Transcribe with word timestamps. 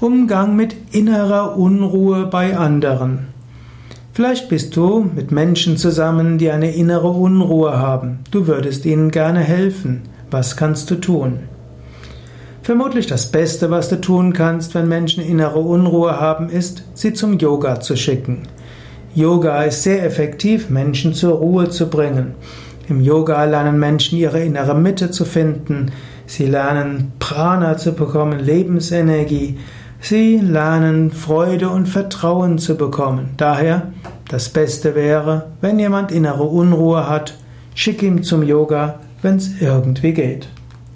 Umgang 0.00 0.56
mit 0.56 0.74
innerer 0.92 1.58
Unruhe 1.58 2.24
bei 2.24 2.56
anderen. 2.56 3.26
Vielleicht 4.14 4.48
bist 4.48 4.74
du 4.74 5.10
mit 5.14 5.30
Menschen 5.30 5.76
zusammen, 5.76 6.38
die 6.38 6.50
eine 6.50 6.74
innere 6.74 7.10
Unruhe 7.10 7.76
haben. 7.76 8.20
Du 8.30 8.46
würdest 8.46 8.86
ihnen 8.86 9.10
gerne 9.10 9.40
helfen. 9.40 10.00
Was 10.30 10.56
kannst 10.56 10.90
du 10.90 10.94
tun? 10.94 11.40
Vermutlich 12.62 13.08
das 13.08 13.30
Beste, 13.30 13.70
was 13.70 13.90
du 13.90 14.00
tun 14.00 14.32
kannst, 14.32 14.74
wenn 14.74 14.88
Menschen 14.88 15.22
innere 15.22 15.58
Unruhe 15.58 16.18
haben, 16.18 16.48
ist, 16.48 16.82
sie 16.94 17.12
zum 17.12 17.38
Yoga 17.38 17.80
zu 17.80 17.94
schicken. 17.94 18.44
Yoga 19.14 19.64
ist 19.64 19.82
sehr 19.82 20.02
effektiv, 20.02 20.70
Menschen 20.70 21.12
zur 21.12 21.34
Ruhe 21.34 21.68
zu 21.68 21.90
bringen. 21.90 22.36
Im 22.88 23.02
Yoga 23.02 23.44
lernen 23.44 23.78
Menschen 23.78 24.16
ihre 24.16 24.40
innere 24.42 24.74
Mitte 24.74 25.10
zu 25.10 25.26
finden. 25.26 25.92
Sie 26.24 26.46
lernen 26.46 27.12
Prana 27.18 27.76
zu 27.76 27.92
bekommen, 27.92 28.38
Lebensenergie. 28.38 29.58
Sie 30.02 30.38
lernen 30.38 31.10
Freude 31.10 31.68
und 31.68 31.86
Vertrauen 31.86 32.58
zu 32.58 32.76
bekommen. 32.76 33.30
Daher, 33.36 33.92
das 34.28 34.48
Beste 34.48 34.94
wäre, 34.94 35.48
wenn 35.60 35.78
jemand 35.78 36.10
innere 36.10 36.44
Unruhe 36.44 37.08
hat, 37.08 37.34
schick 37.74 38.02
ihm 38.02 38.22
zum 38.22 38.42
Yoga, 38.42 39.00
wenn 39.20 39.36
es 39.36 39.60
irgendwie 39.60 40.12
geht. 40.12 40.48